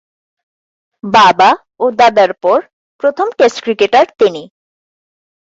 [1.03, 1.49] বাবা
[1.79, 2.59] ও দাদার পর
[3.01, 4.43] প্রথম টেস্ট ক্রিকেটার তিনি।